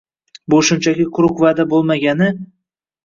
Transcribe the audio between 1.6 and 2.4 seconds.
bo‘lmagani